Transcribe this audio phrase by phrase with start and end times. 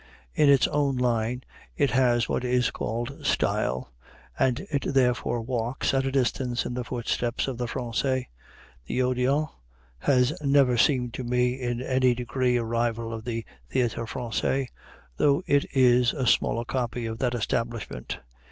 [0.33, 1.43] In its own line
[1.77, 3.91] it has what is called style,
[4.39, 8.25] and it therefore walks, at a distance, in the footsteps of the Français.
[8.87, 9.47] The Odéon
[9.99, 14.69] has never seemed to me in any degree a rival of the Théâtre Français,
[15.17, 18.17] though it is a smaller copy of that establishment.